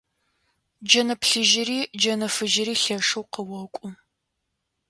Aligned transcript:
Джэнэ 0.87 1.15
плъыжьыри 1.21 1.79
джэнэ 1.99 2.27
фыжьыри 2.35 2.75
лъэшэу 2.81 3.23
къыокӀу. 3.33 3.89